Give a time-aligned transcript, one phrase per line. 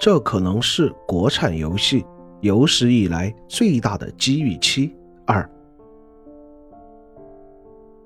[0.00, 2.06] 这可能是国产游戏
[2.40, 4.96] 有史以来最大的机遇期。
[5.26, 5.46] 二，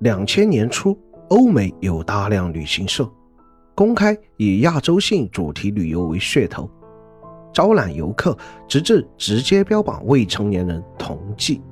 [0.01, 3.09] 两千年初，欧美有大量旅行社
[3.77, 6.69] 公开以亚洲性主题旅游为噱头，
[7.53, 8.37] 招揽游客，
[8.67, 11.63] 直至直接标榜未成年人同济。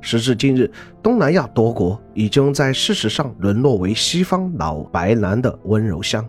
[0.00, 0.70] 时至今日，
[1.02, 6.24] 东南亚多国已经在事实上沦落为西方老白男的温柔乡。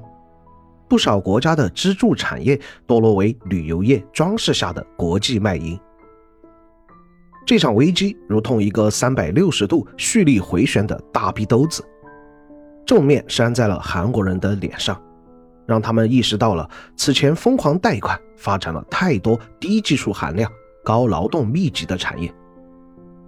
[0.91, 5.79] 不少国家的支柱产业堕落为旅游业装饰下的国际卖淫。
[7.45, 11.81] 这场危机如同一个三百六十度蓄力回旋的大逼兜子，
[12.85, 15.01] 正面扇在了韩国人的脸上，
[15.65, 20.51] 让他们意识到了此前疯狂贷款发展了太多低技术含量、
[20.83, 22.29] 高劳动密集的产业。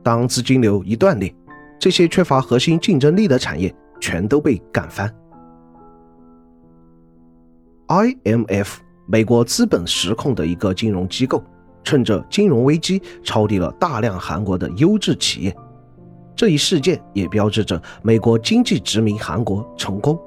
[0.04, 1.34] 当资金流一断裂，
[1.80, 5.10] 这些缺乏核心竞争力的产业全都被干翻。
[7.94, 11.44] IMF，美国资本实控的一个金融机构，
[11.84, 15.56] 趁着金融危机抄底了大量韩国的优质企业。
[16.36, 20.20] 这一事件也标志着美国经济殖民韩国成功。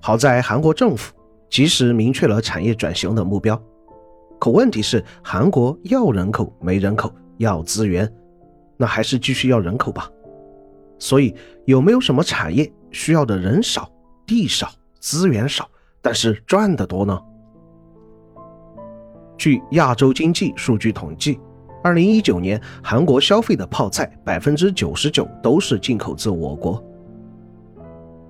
[0.00, 1.12] 好在韩国政府
[1.50, 3.62] 及时明确了产业转型的目标，
[4.40, 8.10] 可问题是韩国要人口没人口，要资源，
[8.78, 10.08] 那还是继续要人口吧。
[10.98, 11.34] 所以
[11.66, 13.92] 有没有什么产业需要的人少、
[14.26, 14.70] 地少？
[15.02, 15.68] 资源少，
[16.00, 17.20] 但是赚得多呢。
[19.36, 21.40] 据亚洲经济数据统计，
[21.82, 26.82] 二零一九年韩国消费的泡菜百分之九十九都是进口自我国。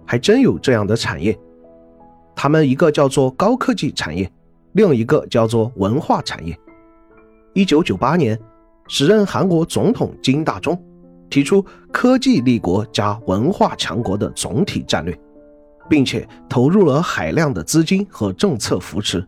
[0.06, 1.38] 还真有这样的产业，
[2.34, 4.30] 他们一个叫做高科技产业，
[4.72, 6.58] 另一个叫做文化产业。
[7.52, 8.38] 一九九八年，
[8.88, 10.82] 时任韩国总统金大中
[11.28, 15.14] 提出科技立国加文化强国的总体战略。
[15.88, 19.26] 并且投入了海量的资金和政策扶持。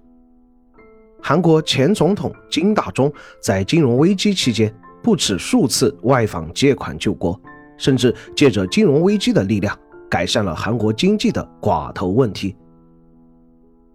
[1.23, 7.39] 韩国前总统金大中在金融危机期间不止数次外访借款救国，
[7.79, 9.79] 甚至借着金融危机的力量
[10.11, 12.55] 改善了韩国经济的寡头问题，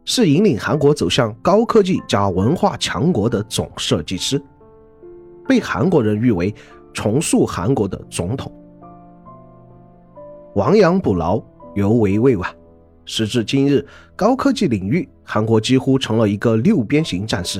[0.06, 4.42] 是引领韩国走向高科技加文化强国的总设计师，
[5.48, 6.54] 被韩国人誉为
[6.94, 8.52] 重塑韩国的总统。
[10.56, 11.40] 亡羊补牢，
[11.76, 12.50] 尤为未晚。
[13.06, 13.86] 时至今日，
[14.16, 17.60] 高科技领域，韩国几乎成了一个六边形战士。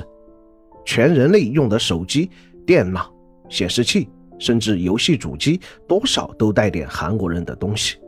[0.84, 2.30] 全人类用的手机、
[2.64, 3.12] 电脑、
[3.48, 7.98] 显示器，甚至游戏主机，多少都带点韩国人的东西。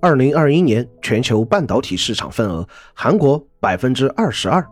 [0.00, 4.66] 二零二一年全球半导体市场份额，韩国百分之二十二，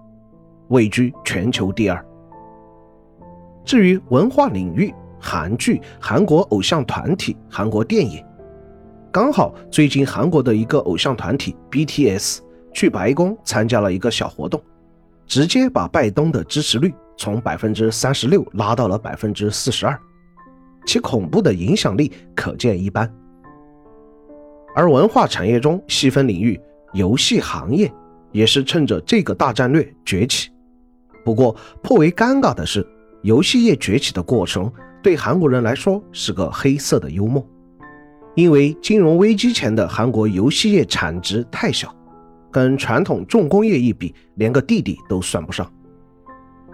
[0.69, 2.05] 位居全球第二。
[3.65, 8.25] 至于文化领域，韩剧、韩国偶像团体、韩国电影。
[9.15, 12.41] 刚好最近韩国的一个偶像团体 BTS
[12.73, 14.61] 去白宫参加了一个小活动，
[15.25, 19.97] 直接把拜登的支持率从百分之三十六拉到了百分之四十二，
[20.85, 23.09] 其恐怖的影响力可见一斑。
[24.75, 26.61] 而文化产业中细分领域，
[26.93, 27.89] 游戏行业
[28.33, 30.51] 也是趁着这个大战略崛起。
[31.25, 31.55] 不过
[31.85, 32.85] 颇为尴尬的是，
[33.23, 34.69] 游戏业崛起的过程
[35.01, 37.49] 对韩国人来说是个黑色的幽默。
[38.35, 41.95] 因为金融危机前的韩国游戏业产值太小，
[42.51, 45.71] 跟传统重工业一比，连个弟弟都算不上。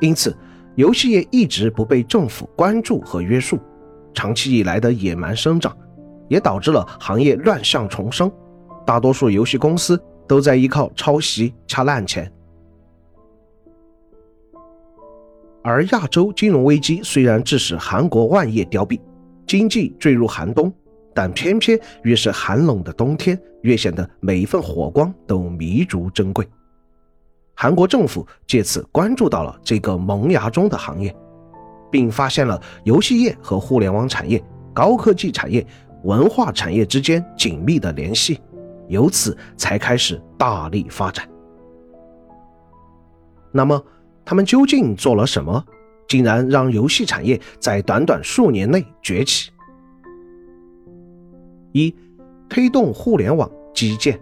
[0.00, 0.34] 因此，
[0.74, 3.58] 游戏业一直不被政府关注和约束，
[4.14, 5.76] 长期以来的野蛮生长，
[6.28, 8.30] 也导致了行业乱象丛生。
[8.86, 12.32] 大多数游戏公司都在依靠抄袭掐烂钱。
[15.62, 18.98] 而亚洲金融危机虽然致使韩国万业凋敝，
[19.46, 20.72] 经济坠入寒冬。
[21.14, 26.48] 但偏偏越是寒冷的冬天，越显得每一份火光都弥足珍贵。
[27.54, 31.14] 韩国政府借此关注到了这个萌芽中的行业，
[31.90, 35.66] 并发现了游戏业和互联网产业、高科技产业、
[36.04, 38.40] 文化产业之间紧密的联系，
[38.88, 41.28] 由此才开始大力发展。
[43.52, 43.84] 那么，
[44.24, 45.62] 他们究竟做了什么，
[46.08, 49.50] 竟然让游戏产业在短短数年内崛起？
[51.72, 51.94] 一，
[52.48, 54.18] 推动互联网基建。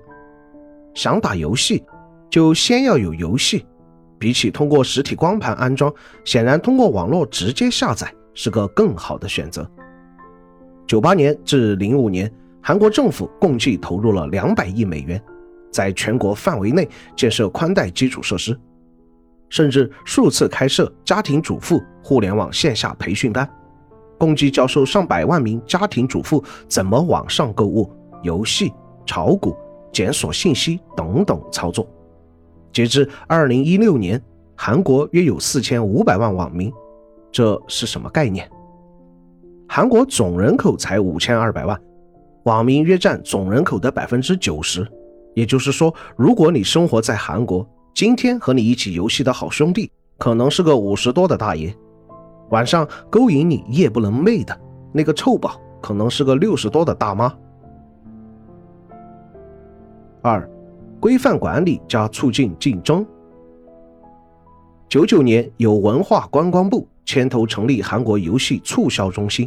[0.95, 1.85] 想打游戏，
[2.29, 3.65] 就先要有游戏。
[4.19, 5.93] 比起通过实体光盘安装，
[6.25, 9.71] 显然通过网络直接下载是个更好的选择。
[10.89, 12.29] 九八年至零五年，
[12.61, 15.23] 韩国政府共计投入了两百亿美元，
[15.71, 18.59] 在全国范围内建设宽带基础设施，
[19.51, 23.49] 甚至数次开设家庭主妇互联网线下培训班。
[24.19, 27.91] 共计教授上百万名家庭主妇怎么网上购物、
[28.23, 28.73] 游戏、
[29.07, 29.57] 炒股、
[29.93, 31.89] 检索信息等等操作，
[32.73, 34.21] 截至二零一六年，
[34.57, 36.73] 韩国约有四千五百万网民，
[37.31, 38.51] 这是什么概念？
[39.69, 41.81] 韩国总人口才五千二百万，
[42.45, 44.87] 网民约占总人口的百分之九十。
[45.35, 51.73] 也就是说，如果你生活在韩国，今天和你一起游戏的好兄弟可能是个五十多的大爷，
[52.51, 54.59] 晚上勾引你夜不能寐的
[54.93, 57.33] 那个臭宝可能是个六十多的大妈。
[60.23, 60.49] 二。
[61.01, 63.07] 规范管理加促进竞争。
[64.89, 69.47] 九九年，由文化观光部牵头成立韩国游戏促销中心；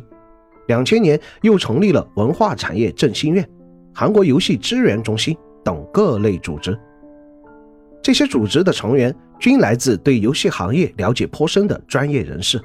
[0.67, 3.45] 两千年，又成立了文化产业振兴院、
[3.93, 6.79] 韩国游戏支援中心等各类组织。
[8.01, 12.57] 这些组织的成员均来自对游戏行业了解颇深的专业人士，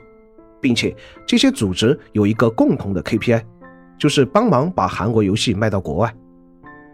[0.60, 0.94] 并且
[1.26, 3.42] 这些组织有一个共同的 KPI，
[3.98, 6.14] 就是帮忙把韩国游戏卖到国外，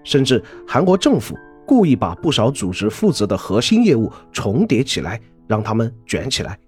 [0.04, 1.36] 甚至韩国政府。
[1.64, 6.58] 故意把不少组织负责的核心业务重叠起来，让他们卷起来。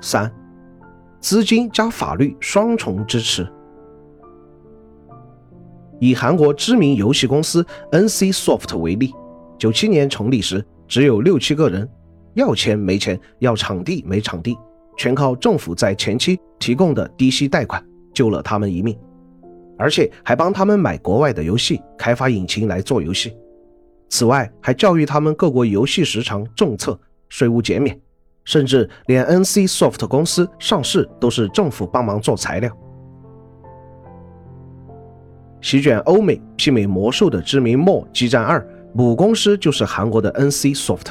[0.00, 0.32] 三，
[1.18, 3.46] 资金加法律双重支持。
[5.98, 9.12] 以韩国知名游戏公司 NC Soft 为例，
[9.58, 11.86] 九七年成立时只有六七个人，
[12.34, 14.56] 要钱没钱，要场地没场地，
[14.96, 18.98] 全靠政府在前期提供的低息贷款救了他们一命。
[19.76, 23.36] 而且还帮他们买国外的游戏，开发引擎来做游戏。
[24.08, 26.96] 此外，还教育他们各国游戏时长政策、
[27.28, 27.98] 税务减免，
[28.44, 32.70] 甚至连 NC Soft 公司上市都是政府帮忙做材料。
[35.60, 38.60] 席卷欧美、媲美魔兽的知名《末激战二》
[38.94, 41.06] 母公司就是韩国的 NC Soft。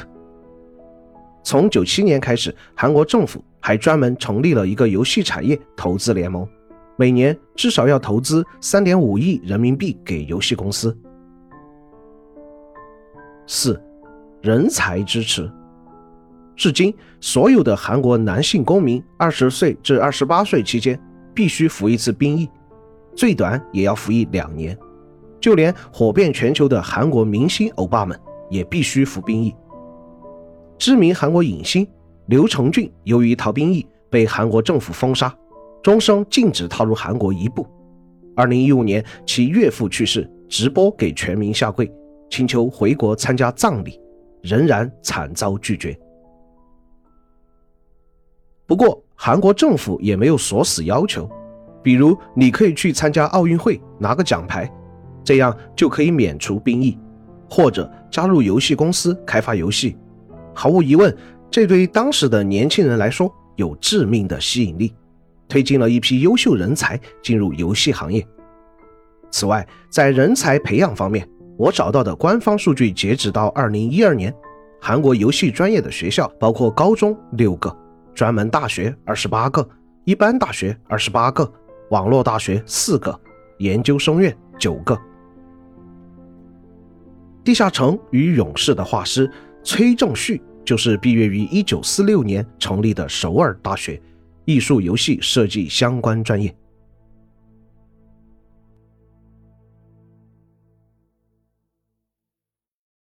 [1.44, 6.48] 从九七年开始，韩国政府还专门成立了一个游戏产业投资联盟。
[6.96, 10.96] 每年至少要投资三点五亿人民币给游戏公司。
[13.46, 13.80] 四，
[14.40, 15.50] 人才支持。
[16.56, 20.98] 至今，所有的韩国男性公民二十岁至二十八岁期间
[21.34, 22.48] 必须服一次兵役，
[23.14, 24.76] 最短也要服役两年。
[25.40, 28.18] 就连火遍全球的韩国明星欧巴们
[28.48, 29.54] 也必须服兵役。
[30.78, 31.86] 知名韩国影星
[32.26, 35.34] 刘承俊由于逃兵役被韩国政府封杀。
[35.82, 37.66] 终生禁止踏入韩国一步。
[38.34, 41.92] 二零一五年，其岳父去世，直播给全民下跪，
[42.30, 44.00] 请求回国参加葬礼，
[44.40, 45.94] 仍然惨遭拒绝。
[48.66, 51.30] 不过，韩国政府也没有锁死要求，
[51.82, 54.72] 比如你可以去参加奥运会拿个奖牌，
[55.22, 56.98] 这样就可以免除兵役，
[57.50, 59.98] 或者加入游戏公司开发游戏。
[60.54, 61.14] 毫无疑问，
[61.50, 64.94] 这对当时的年轻人来说有致命的吸引力。
[65.46, 68.26] 推进了一批优秀人才进入游戏行业。
[69.30, 71.28] 此外，在人才培养方面，
[71.58, 74.34] 我找到的官方数据，截止到二零一二年，
[74.80, 77.76] 韩国游戏专业的学校包括高中六个，
[78.14, 79.68] 专门大学二十八个，
[80.04, 81.52] 一般大学二十八个，
[81.90, 83.20] 网络大学四个，
[83.58, 84.98] 研究生院九个。
[87.44, 89.30] 地下城与勇士的画师
[89.64, 94.00] 崔正旭就是毕业于一九四六年成立的首尔大学。
[94.44, 96.54] 艺术游戏设计相关专业。